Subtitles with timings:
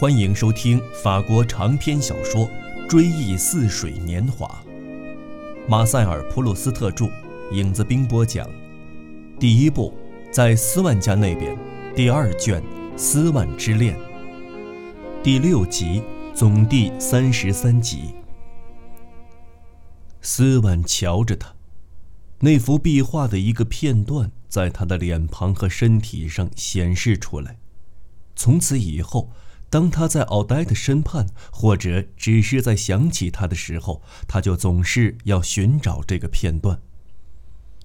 [0.00, 2.46] 欢迎收听法国长篇小说
[2.86, 4.46] 《追忆似水年华》，
[5.68, 7.10] 马塞尔·普鲁斯特著，
[7.50, 8.48] 影子兵播讲。
[9.40, 9.92] 第一部，
[10.30, 11.58] 在斯万家那边，
[11.96, 12.62] 第二卷
[12.96, 13.98] 《斯万之恋》，
[15.20, 16.00] 第六集，
[16.32, 18.14] 总第三十三集。
[20.20, 21.52] 斯万瞧着他，
[22.38, 27.58] 那幅壁画的一个片段在他的脸庞和身体上显示出来。
[28.36, 29.32] 从此以后。
[29.70, 36.80] 当他在奥黛的身畔，或者只是在想起他的时候，他就总是要寻找这个片段。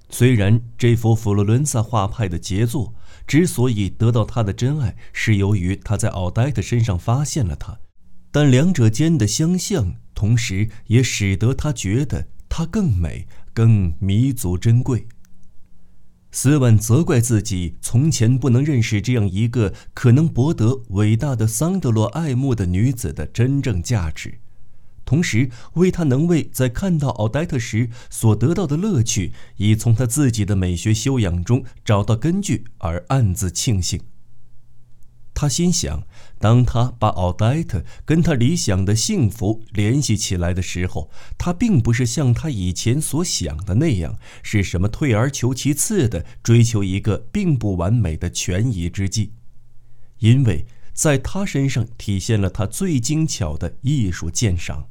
[0.10, 2.94] 虽然这幅佛罗伦萨画派的杰作
[3.26, 7.80] 之所以得到他的真爱，是由于他在奥黛的身上发现了他，
[8.32, 15.08] 但两者间的相像，同时也使得他觉得她更美、更弥足珍贵。
[16.36, 24.40] 斯万责怪自己从前不能认识这样一个可能博得伟大的桑德罗爱慕的女子的真正价值，
[25.06, 34.02] 同时为他能为在看到奥黛特时所得到的乐趣，以从他自己的美学修养中找到根据而暗自庆幸。
[35.36, 36.04] 他心想，
[36.44, 49.32] 当他把奥黛特跟他理想的幸福联系起来的时候，他并不是像他以前所想的那样，是什么退而求其次的追求一个并不完美的权宜之计，
[50.20, 54.90] 因为在他身上体现了他最精巧的艺术鉴赏，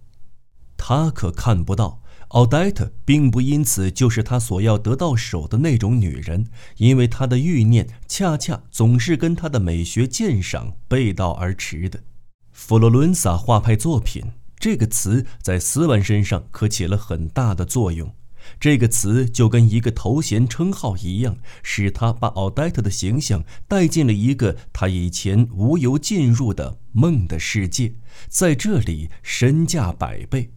[0.79, 2.02] 他可看不到。
[2.33, 6.47] 奥黛特并不因此就是他所要得到手的那种女人，
[6.79, 12.01] 因为他的欲念恰恰总是跟他的美学鉴赏背道而驰的。
[12.51, 14.23] 佛罗伦萨画派作品
[14.59, 18.15] 这个词在斯万身上可起了很大的作用，
[18.59, 27.93] 这个词就跟一个头衔称号一样，使他把奥黛特的形象带进了一个他以前无由进入的梦的世界，
[28.31, 30.51] 在这里身价百倍。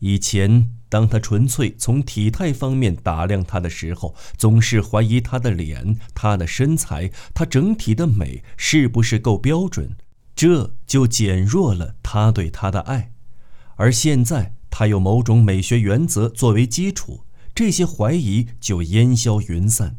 [0.00, 9.96] 以前，当他纯粹从体态方面打量她的时候，总是怀疑她的脸、她的身材、她整体的美是不是够标准，
[10.36, 13.12] 这就减弱了他对她的爱。
[13.76, 17.24] 而现在，他有某种美学原则作为基础，
[17.54, 19.98] 这些怀疑就烟消云散，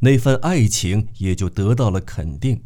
[0.00, 2.62] 那份爱情也就得到了肯定。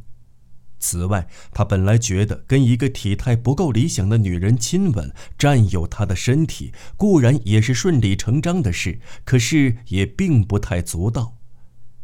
[0.79, 11.35] 此外，他本来觉得跟一个体态不够理想的女人亲吻、占有她的身体，固然也是顺理成章的事，可是也并不太足道。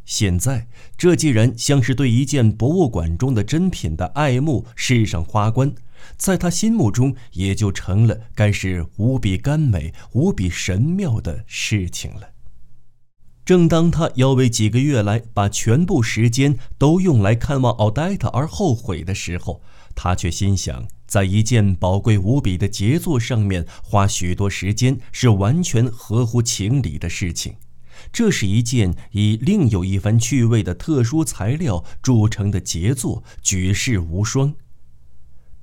[0.05, 0.69] 现在，
[0.99, 5.75] 这既然像是对一件博物馆中的珍品的爱慕、饰上花冠，
[6.19, 12.34] 在他心目中也就成了该是无比甘美、无比神妙的事情了。
[13.45, 19.61] 正当他要为几个月来把全部时间都用来看望奥黛特而后悔的时候，
[19.95, 27.57] 他却心想，在一件宝贵无比的杰作上面花许多时间是完全合乎情理的事情。
[28.13, 34.55] 这是一件以另有一番趣味的特殊材料铸成的杰作，举世无双。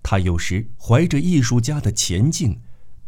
[0.04, 2.60] 他有时怀着艺术家的前进。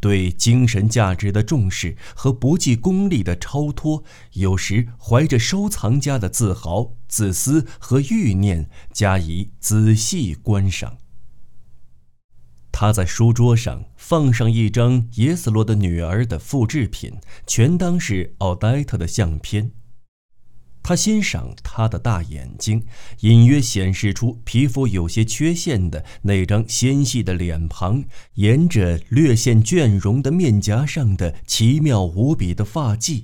[0.04, 4.04] 对精神价值的重视和不计功利的超脱，
[4.34, 10.98] 有时怀着收藏家的自豪、自私和欲念加以仔细观赏。
[12.70, 17.14] 他在书桌上放上一张耶斯罗的女儿的复制品，
[17.48, 19.72] 全当是奥黛特的相片。
[20.84, 22.84] 他欣赏她的大眼睛，
[23.22, 28.04] 隐约显示出皮肤有些缺陷的那张纤细的脸庞，
[28.36, 33.24] 沿着略显倦容的面颊上的奇妙无比的发髻。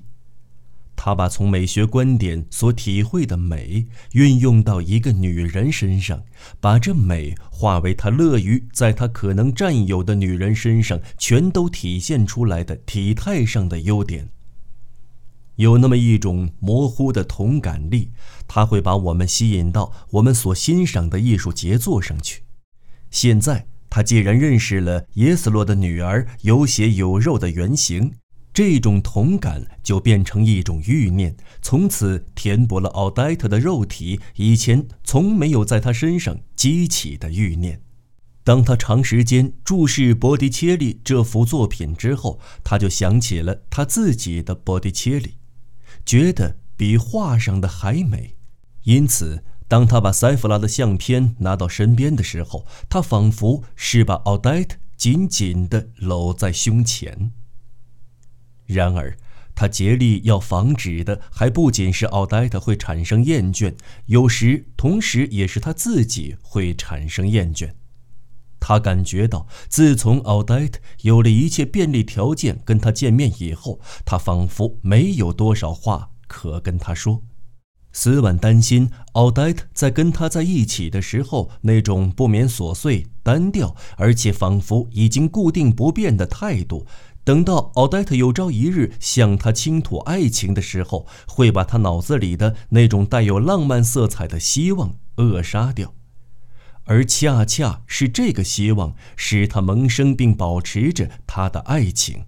[1.01, 6.23] 他把从美学观点所体会的美运用到一个女人身上，
[6.59, 14.29] 把这美化为他乐于在他可能占有的女人身上全都体现出来的体态上的优点。
[15.59, 18.11] 有那么一种模糊的同感力，
[18.47, 22.43] 它会把我们吸引到我们所欣赏的艺术杰作上去。
[23.11, 28.13] 现在，他既然认识了耶斯洛的女儿有血有肉的原型，
[28.53, 37.81] 这种同感就变成一种欲念，从此填补了奥黛特的肉体以前从没有在他身上激起的欲念。
[38.45, 45.33] 当他长时间注视波迪切利这幅作品之后，他就想起了他自己的波迪切利。
[46.05, 48.35] 觉得比画上的还美，
[48.83, 57.31] 因此，当他把塞弗拉的相片拿到身边的时候，他仿佛是把奥黛特紧紧地搂在胸前。
[58.65, 59.17] 然而，
[59.55, 63.75] 他竭力要防止的还不仅是奥黛特会产生厌倦，
[64.05, 67.71] 有时同时也是他自己会产生厌倦。
[68.59, 77.23] 他感觉到，自从奥黛特有了一切便利条件跟他见面以后，他仿佛没有多少话可跟他说。
[77.91, 86.85] 斯万担心奥黛特在跟他在一起的时候，那种不免琐碎、单调，而且仿佛已经固定不变的态度，
[87.23, 95.91] 等到奥黛特有朝一日向他倾吐爱情的时候，会把他脑子里的那种带有浪漫色彩的希望扼杀掉。
[96.89, 102.25] 而恰恰是这个希望，使他萌生并保持着他的爱情。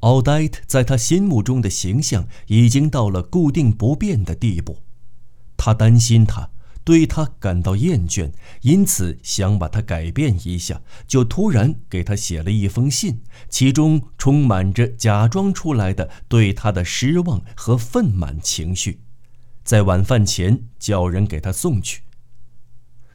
[0.00, 4.78] 奥黛特在他心目中的形象已经到了固定不变的地步，
[5.56, 6.50] 他担心他
[6.84, 8.30] 对他感到厌倦，
[8.60, 19.00] 因此想把他改变一下，就突然给他写了一封信，其中充满着假装出来的对他的失望和愤满情绪，
[19.64, 22.02] 在晚饭前叫人给他送去。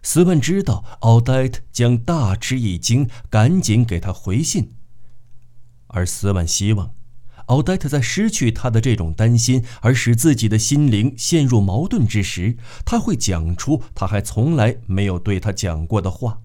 [0.09, 4.71] 斯文知道奥黛特将大吃一惊，赶紧给他回信。
[5.87, 6.95] 而斯万希望，
[7.47, 12.55] 奥黛特在失去他的这种担心，而使自己的心灵陷入矛盾之时，
[12.85, 16.39] 他会讲出他还从来没有对他讲过的话。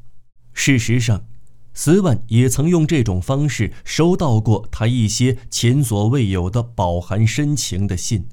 [0.53, 1.25] 事实上，
[1.73, 8.27] 斯万也曾用这种方式收到过他一些前所未有的饱含深情的信，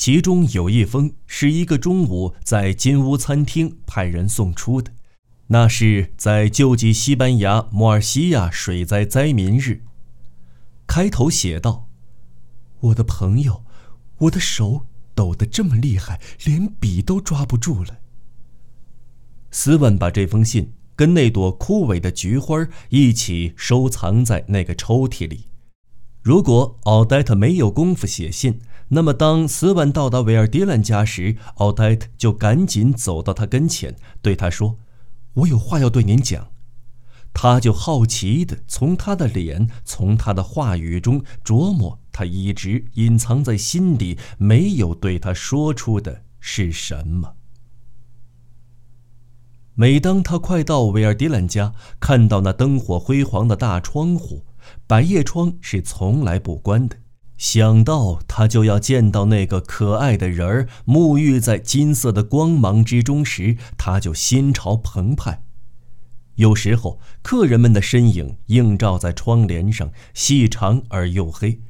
[0.00, 4.92] 其中有一封是一个中午在金屋餐厅派人送出的，
[5.48, 9.82] 那是在救济西班牙摩尔西亚水灾灾民日。
[10.86, 11.86] 开头写道
[12.80, 13.62] ：“我的朋友，
[14.20, 17.98] 我的手抖得这么厉害，连笔都抓不住了。”
[19.52, 25.44] 斯文把这封信跟那朵枯萎的菊花一起收藏在那个抽屉里。
[26.22, 28.60] 如果奥黛特没有功夫写信，
[28.92, 34.78] 那么当斯文到达维尔迪兰家时，奥黛特就赶紧走到他跟前，对他说
[35.34, 36.48] ：“我有话要对您讲。”
[37.32, 47.34] 他就好奇地从他的脸、从他的话语中琢磨，他一直隐藏在心底、没有对他说出的是什么。
[49.74, 54.44] 每当他快到维尔迪兰家，看到那灯火辉煌的大窗户，
[54.88, 56.96] 百叶窗是从来不关的，
[57.40, 65.42] 想到他就要见到那个可爱的人儿沐浴在金色的光芒之中时，他就心潮澎湃。
[66.34, 71.62] 有时候，客人们的身影映照在窗帘上，细长而又黑，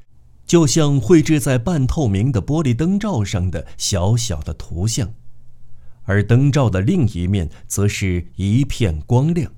[0.44, 5.11] 就像绘制在半透明的玻璃灯罩上的小小的图像；
[6.02, 9.52] 而灯罩的另一面则是一片光亮。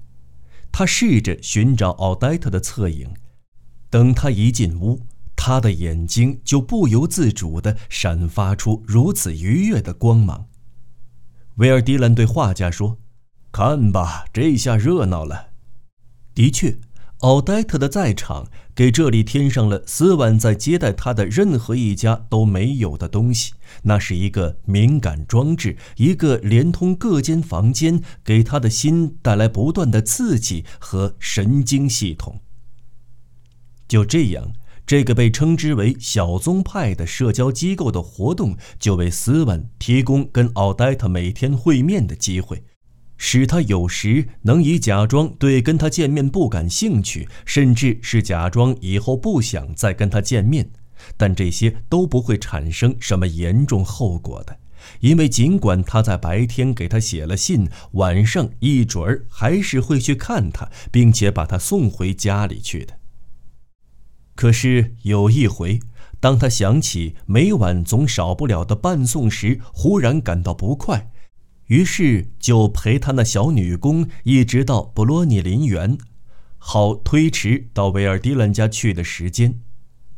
[0.70, 3.14] 他试着寻找奥黛特的侧影，
[3.88, 5.00] 等他一进屋，
[5.44, 10.46] 他的眼睛就不由自主地闪发出如此愉悦的光芒。
[11.56, 13.00] 维尔迪兰对画家说。
[13.50, 15.48] 看吧，这下热闹了。
[16.32, 16.78] 的确，
[17.18, 23.54] 奥黛特的在场给这里添上了斯万在接待他的任何一家都没有的东西。
[23.82, 32.40] 那是一个敏感装置，一个连通各间房间，给他的心带来不断的刺激和神经系统。
[33.88, 34.52] 就这样，
[34.86, 42.62] 这个被称之为“小宗派”的社交机构的活动，就为斯文提供跟奥黛特每天会面的机会。
[43.16, 50.68] 使他有时能以假装对跟他见面不感兴趣，甚至是假装以后不想再跟他见面，
[51.16, 54.58] 但这些都不会产生什么严重后果的，
[54.98, 62.94] 因为尽管他在白天给他写了信，晚上一准儿还是会去看他，并且把他送回家里去的。
[64.34, 65.80] 可是有一回，
[66.20, 71.10] 当他想起每晚总少不了的伴送时，忽然感到不快。
[71.66, 75.96] 于是就陪他那小女工一直到布洛尼林园，
[76.58, 79.60] 好推迟到维尔迪兰家去的时间。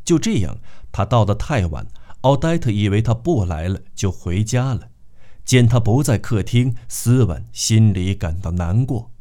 [0.03, 0.57] 就这样，
[0.91, 1.87] 他到得太晚，
[2.21, 4.89] 奥黛特以为他不来了，就回家了。
[5.43, 9.11] 见他不在客厅，斯文心里感到难过。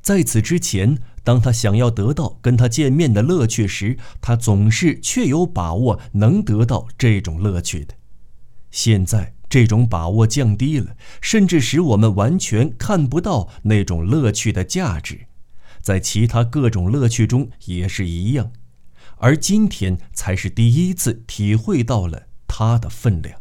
[0.00, 7.94] 在此之前，当他想要得到跟他见面的乐趣时，他总是确有把握能得到这种乐趣的。
[8.70, 9.34] 现在。
[9.50, 15.26] 这种把握降低了，甚至使我们完全看不到那种乐趣的价值，
[15.82, 18.52] 在其他各种乐趣中也是一样，
[19.16, 23.40] 而今天才是第一次体会到了它的分量。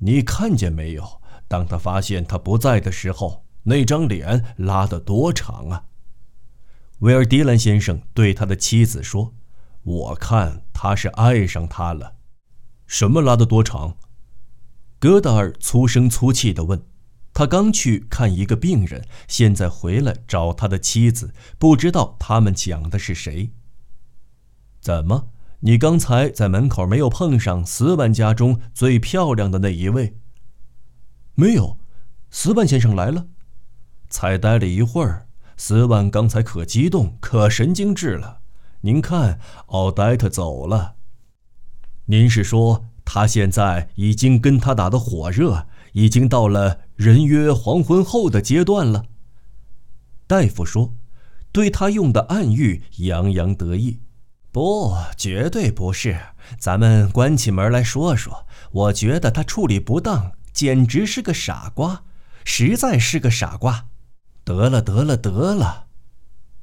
[0.00, 1.22] 你看见没有？
[1.48, 5.84] 当他发现他不在的时候，那张脸拉得多长啊！
[7.00, 9.34] 威尔迪兰先生对他的妻子说
[9.82, 12.14] ：“我看他是爱上他了。”
[12.86, 13.96] 什么拉得多长？
[15.00, 16.86] 戈达尔粗声粗气地问
[17.34, 23.52] ：“他刚去看一个病人，现在回来找他的妻子，不知道他们讲的是谁。
[24.80, 25.30] 怎么，
[25.60, 30.16] 你刚才在门口没有碰上斯万家中最漂亮的那一位？
[31.34, 31.78] 没有，
[32.30, 33.26] 斯万先生来了。
[34.16, 35.26] 才待了一会儿，
[35.58, 38.38] 斯万刚才可激动，可神经质了。
[38.80, 40.94] 您看，奥黛特走了。
[42.06, 49.04] 您是说他现在已经跟他打得火热，已经到了人约黄昏后的阶段了？
[50.26, 50.94] 大夫说，
[51.52, 54.00] 对他用的暗喻洋洋得意。
[54.50, 56.18] 不，绝对不是。
[56.58, 62.04] 咱们关起门来说说，我觉得他处理不当，简直是个傻瓜，
[62.46, 63.88] 实在是个傻瓜。
[64.46, 65.86] 得了，得了，得了，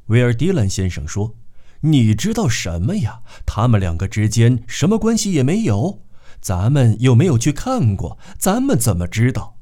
[0.05, 1.35] 威尔迪兰先生说。
[1.81, 3.23] 你知道什么呀？
[3.45, 5.99] 他们两个之间什么关系也没有，
[6.39, 9.57] 咱们又没有去看过，咱们怎么知道？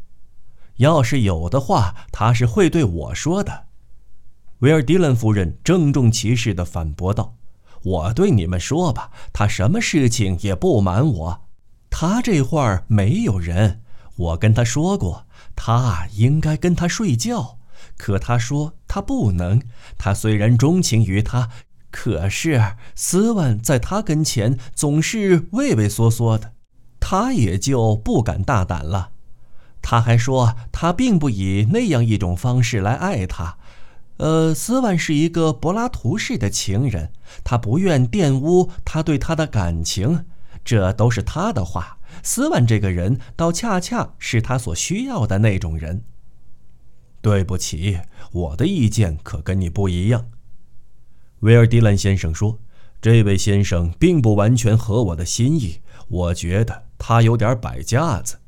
[0.76, 3.66] 要是有的话，他是会对我说的。”
[4.62, 7.38] 维尔迪兰夫人郑重其事地反驳道
[7.82, 11.48] ，“我对你们说吧，他什么事情也不瞒我。
[11.90, 13.82] 他这会儿没有人，
[14.16, 15.26] 我跟他说过，
[15.56, 17.58] 他应该跟他睡觉，
[17.98, 19.62] 可他说他不能。
[19.98, 21.50] 他虽然钟情于他。”
[21.92, 26.54] 可是斯万在他跟前总是畏畏缩缩的，
[27.02, 29.10] 他也就不敢大胆了。
[29.82, 33.58] 他还说他并不以那样一种方式来爱他。
[34.18, 37.12] 呃，斯万是一个柏拉图式的情人，
[37.44, 40.26] 他不愿玷污他对他的感情。
[40.64, 41.98] 这都是他的话。
[42.24, 46.06] 斯万这个人倒恰恰是他所需要的那种人。
[47.22, 48.00] 对不起，
[48.32, 50.26] 我的意见可跟你不一样。
[51.42, 52.60] 威尔迪兰先生说
[53.02, 58.40] ：“这位先生并不完全合我的心意，我觉得他有点摆架子。”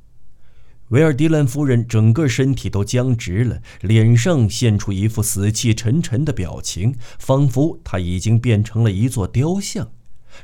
[0.89, 9.91] 威尔迪兰夫人整个身体都僵直了，脸上现出一副死气沉沉的表情，仿佛他已经变成了一座雕像。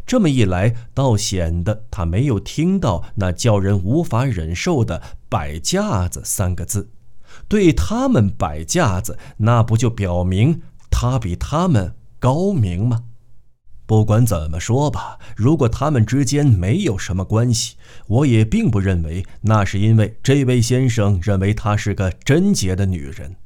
[0.08, 6.90] 这么一来，倒显得他没有听到那叫人无法忍受的“摆架子”三个字。
[7.48, 11.96] 对他们摆架子，那不就表明他比他们？
[12.20, 13.06] 高明吗？
[13.86, 17.78] 不管怎么说吧，如果他们之间没有什么关系，
[18.08, 23.38] 我也并不认为那是因为这位先生认为她是个贞洁的女人。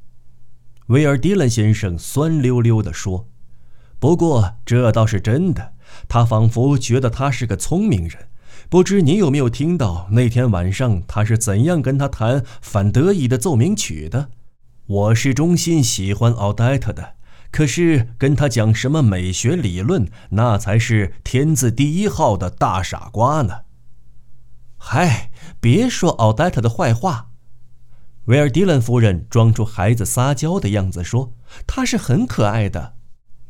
[0.88, 3.26] 威尔迪兰先生酸溜溜地说
[3.98, 5.72] ：“不过这倒是真的，
[6.08, 8.28] 他仿佛觉得她是个聪明人。
[8.74, 14.30] 不知你有没有听到那天晚上他是怎样跟他弹反德意的奏鸣曲的？
[14.86, 17.14] 我是衷心喜欢奥黛特的。”
[17.52, 23.60] 可是跟他讲什么美学理论，那才是天字第一号的大傻瓜呢！
[24.76, 27.28] 嗨，别说奥黛特的坏话。
[28.24, 31.32] 维尔迪兰夫人装出孩子撒娇的样子说
[31.64, 32.94] ：“她是很可爱的，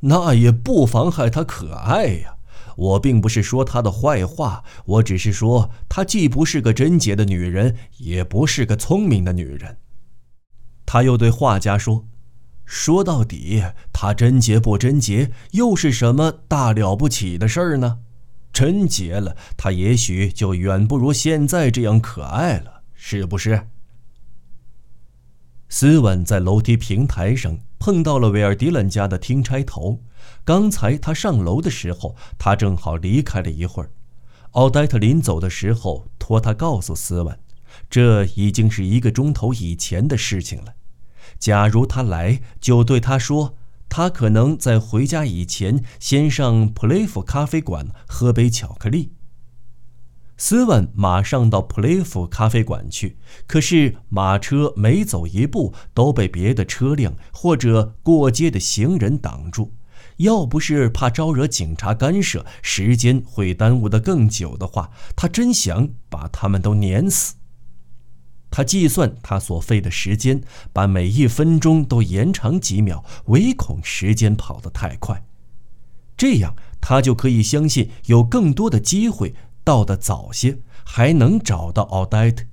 [0.00, 2.36] 那也不妨害她可爱呀。
[2.76, 9.78] 我并不是说她的坏话，我只是说她既不是个贞洁的女人，也不是个聪明的女人。”
[10.86, 12.06] 他又对画家说。
[12.66, 13.62] 说到底，
[13.92, 17.98] 他贞洁不贞洁，又是什么大了不起的事儿呢？
[18.54, 23.68] 贞洁了，他也许就远不如现在这样可爱了，是不是？
[25.68, 30.00] 斯文在楼梯平台上碰到了维尔迪兰家的听差头。
[30.42, 33.90] 刚才他上楼的时候，他正好离开了一会儿。
[34.52, 37.38] 奥黛特临走的时候，托他告诉斯文，
[37.90, 40.72] 这已经是一个钟头以前的事情了。
[41.38, 43.54] 假如他来，就对他说，
[43.90, 49.12] 他可能在回家以前先上普雷夫咖啡馆喝杯巧克力。
[50.36, 59.72] 斯万马上到普雷夫咖啡馆去，可是马车每走一步都被别的车辆或者过街的行人挡住。
[60.18, 67.34] 要不是怕招惹警察干涉，时间会耽误得更久的话，他真想把他们都碾死。
[68.50, 70.40] 他计算他所费的时间，
[70.72, 75.24] 把每一分钟都延长几秒，唯恐时间跑得太快。
[76.16, 79.34] 这样他就可以相信有更多的机会
[79.64, 82.44] 到得早些，还能找到奥黛特。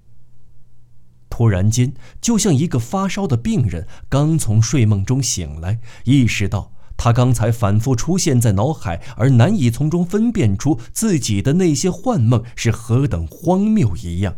[1.30, 14.38] 突然间，就像一个发烧的病人刚从睡梦中醒来，意识到他刚才反复出现在脑海而难以从中分辨出自己的那些幻梦是何等荒谬一样。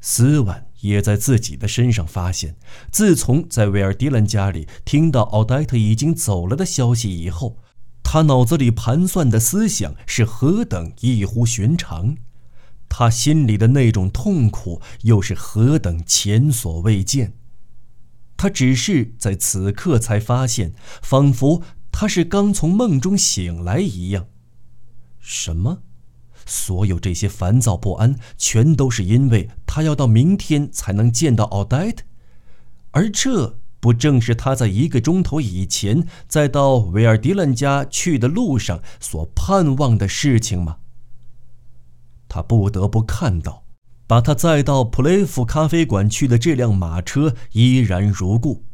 [0.00, 2.56] 斯万也在自己的身上发现，
[2.90, 7.58] 自从在维尔迪兰家里听到奥黛特已经走了的消息以后，
[8.14, 12.16] 他脑子里盘算的思想是何等异乎寻常。
[12.88, 17.34] 他心里的那种痛苦又是何等前所未见。
[18.36, 24.28] 他只是在此刻才发现，仿佛他是刚从梦中醒来一样。
[25.18, 25.82] 什么？
[26.46, 32.04] 所有这些烦躁不安，全都是因为他要到明天才能见到奥黛特，
[32.92, 40.78] 而这不正是他在一个钟头以前，在到维尔迪兰家去的路上所盼望的事情吗？
[42.26, 43.64] 他不得不看到，
[44.06, 48.64] 把他载到普雷夫咖啡馆去的这辆马车依然如故。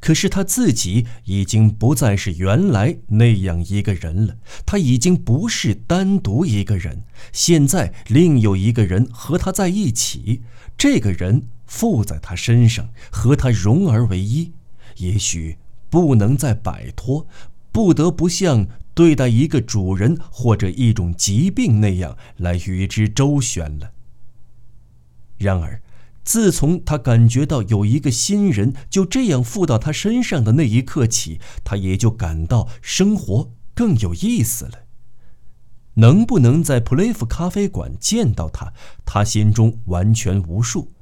[0.00, 10.40] 可是他自己已经不再是原来那样一个人了，他已经不是单独一个人，现在另有一个人和他在一起，
[10.78, 14.52] 这个人附在他身上，和他融而为一，
[14.98, 15.58] 也许
[15.90, 17.26] 不能再摆脱，
[17.72, 23.90] 不得不像对待一个主人或者一种疾病那样来与之周旋了。
[25.38, 25.80] 然而。
[26.26, 34.86] 自从他感觉到有一个新人就这样附到他身上的那一刻起，他也就感到生活更有意思了。
[35.96, 38.72] 能不能在普雷夫咖啡馆见到他，
[39.04, 40.93] 他心中完全无数。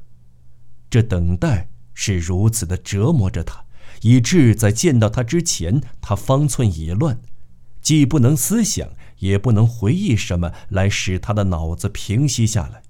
[0.93, 3.65] 这等待是如此的折磨着他，
[4.03, 7.19] 以致在见到他之前，他方寸已乱，
[7.81, 12.83] 既不能思想，也不能回忆什么来使他的脑子平息下来。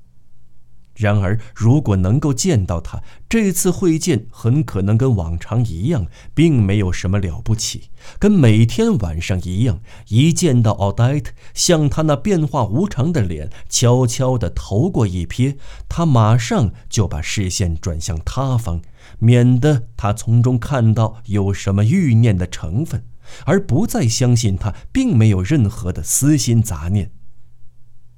[1.02, 7.90] 然而，如果能够见到他，这次会见很可能跟往常一样，并没有什么了不起，
[8.20, 9.80] 跟每天晚上一样。
[10.08, 15.56] 一见到奥黛特，向他那变化无常的脸悄悄地投过一瞥，
[15.88, 18.80] 他马上就把视线转向他方，
[19.18, 23.04] 免得他从中看到有什么欲念的成分，
[23.44, 27.10] 而不再相信他并没有任何的私心杂念。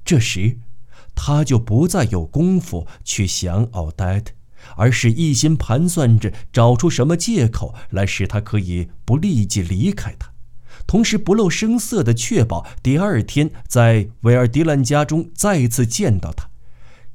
[0.05, 0.59] 这时。
[1.14, 4.33] 他就不再有功夫去想奥黛特，
[4.76, 10.32] 而是一心盘算着找出什么借口来使他可以不立即离开他，
[10.86, 16.49] 同时不露声色地确保第二天在维尔迪兰家中再次见到他。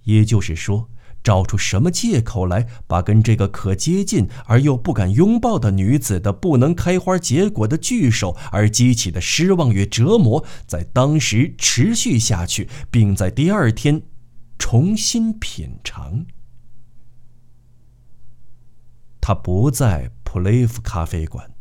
[0.03, 0.89] 也就是说。
[1.29, 14.01] 找出什么借口来，把跟这个可接近而又不敢拥抱的女子的不能开花结果的聚首而激起的失望与折磨，在当时持续下去，并在第二天
[14.57, 16.25] 重新品尝。
[19.21, 21.51] 他不在普雷夫咖啡馆。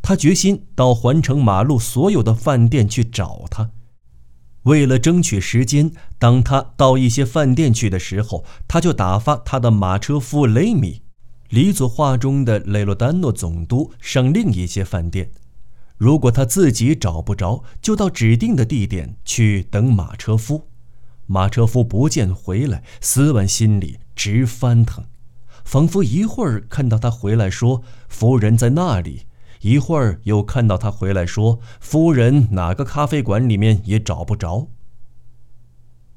[0.00, 3.70] 他决心到环城马路所有的饭店去找他。
[4.64, 11.02] 为了争取时间，当他到一些饭店去的时候，他就打发他的马车夫雷米，
[11.48, 15.30] 黎佐画中的雷洛丹诺总督上另一些饭店。
[15.96, 20.68] 如果他自己找不着，就到指定的地点去等马车夫。
[21.26, 25.04] 马车夫不见回来，斯文心里直翻腾，
[25.64, 29.22] 仿佛一会儿看到他回来说夫人在那里。
[29.60, 34.68] 一会儿又看到他回来，说：“夫人哪个咖啡馆里面也找不着。”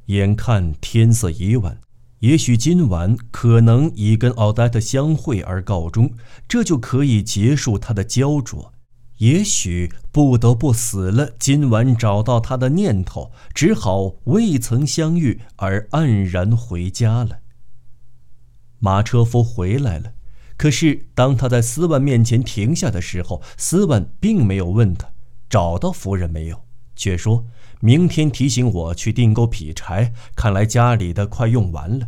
[0.08, 1.80] 眼看天色已晚，
[2.20, 6.12] 也许今晚可能已跟奥黛特相会而告终，
[6.48, 8.74] 这就可以结束他的焦灼。
[9.18, 17.40] 也许不得不死了今晚找到他的念头，只好未曾相遇而黯然回家了。
[18.80, 20.14] 马车夫回来了。
[20.64, 25.10] 可是，当他在斯万面前停下的时候，斯万并没有问他
[25.50, 26.64] 找到夫人没有，
[26.96, 27.46] 却说
[27.82, 30.14] 明天提醒我去订购劈柴。
[30.38, 32.08] 看来家里的快用完了。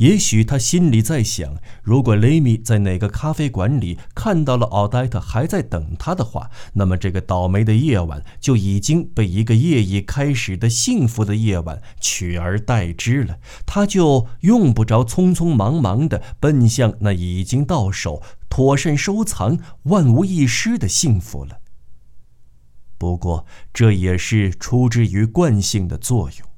[0.00, 13.36] 也许他心里在想：如果雷米在哪个咖啡馆里看到了奥黛特还在等他的话，那么这个倒霉的夜晚就已经被一个夜已开始的幸福的夜晚取而代之了。
[13.66, 21.58] 他就用不着匆匆忙忙地奔向那已经到手、妥善收藏、万无一失的幸福了。
[22.96, 26.48] 不过，这也是出之于惯性的作用。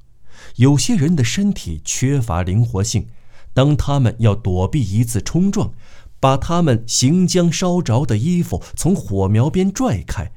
[0.55, 3.07] 有些人的身体缺乏灵活性。
[3.53, 5.73] 当他们要躲避一次冲撞，
[6.19, 10.31] 把他们行将烧着的衣服从火苗边拽开，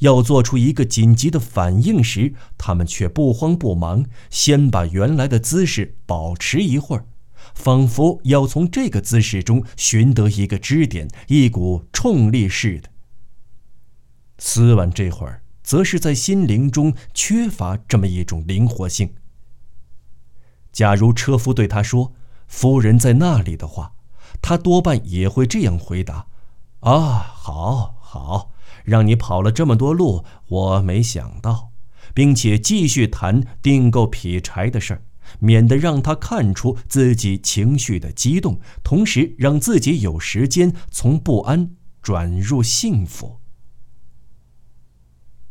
[0.00, 7.06] 要做出一个紧急的反应时，他们却不慌不忙，先把原来的姿势保持一会儿，
[7.54, 12.90] 仿佛要从这个姿势中寻得一个支点，一股冲力似的。
[14.38, 19.14] 斯万这会儿则是在心灵中缺乏这么一种灵活性。
[20.72, 22.12] 假如车夫对他说，
[22.50, 23.92] 夫人在那里的话，
[24.42, 26.26] 他多半也会这样回答
[26.80, 28.50] ：“啊，好，好，
[28.84, 31.70] 让你跑了这么多路，我没想到。
[32.12, 35.02] 并且继续谈订购劈柴的事儿，
[35.38, 41.70] 免得让他看出自己情绪的激动，同时让自己有时间从不安
[42.02, 43.39] 转入幸福。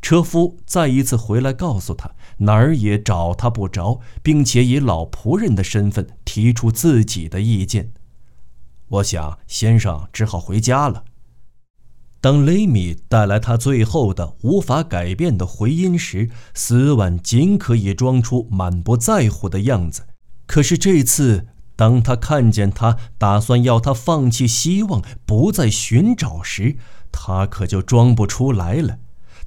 [0.02, 7.92] 车夫再一次回来告诉他，哪儿也找他不着，并且以老仆人的身份提出自己的意见。
[8.88, 11.04] 我想，先生只好回家了。
[12.22, 20.08] 当雷米带来他最后的无法改变的回音时，斯万尽可以装出满不在乎的样子。
[20.46, 26.78] 可是这次，当他看见他打算要他放弃希望，不再寻找时，
[27.12, 28.98] 他可就装不出来了。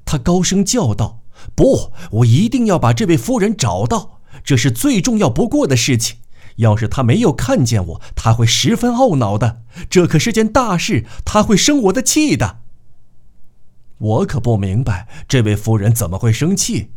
[0.05, 1.21] 他高声叫道
[1.55, 6.17] ：“不，我一定要把这位夫人找到，这是最重要不过的事情。
[6.57, 9.63] 要是他没有看见我，他会十分懊恼的。
[9.89, 12.59] 这可是件大事，他会生我的气的。”
[13.97, 16.91] 我可不明白这位夫人怎么会生气，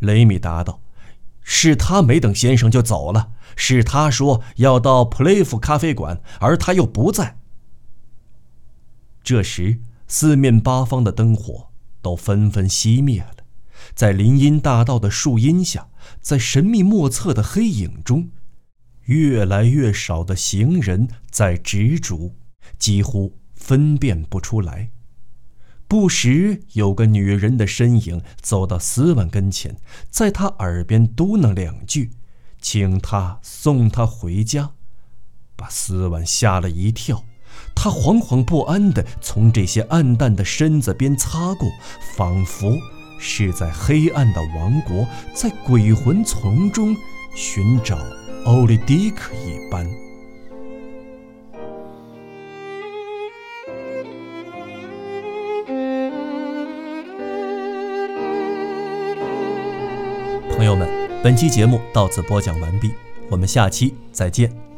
[0.00, 0.80] 雷米答道
[1.42, 7.38] ：“是他没等先生就走了，是他说要到普雷夫咖啡馆，而他又不在。”
[9.22, 11.68] 这时，四面八方的灯火
[12.02, 13.36] 都纷纷熄灭了，
[13.94, 15.88] 在林荫大道的树荫下，
[16.20, 18.30] 在神秘莫测的黑影中，
[19.04, 22.34] 越来越少的行人在执着，
[22.78, 24.90] 几乎分辨不出来。
[25.88, 29.76] 不时有个女人的身影走到斯万跟前，
[30.08, 32.12] 在他耳边嘟囔两句，
[32.60, 34.74] 请他送他回家，
[35.56, 37.24] 把斯万吓了一跳。
[37.82, 41.66] 他惶惶不安地从这些暗淡的身子边擦过，
[42.14, 42.76] 仿佛
[43.18, 46.94] 是在黑暗的王国，在鬼魂丛中
[47.34, 47.96] 寻找
[48.44, 49.88] 奥利迪克一般。
[60.54, 60.86] 朋友们，
[61.22, 62.90] 本期节目到此播讲完毕，
[63.30, 64.69] 我们下期再见。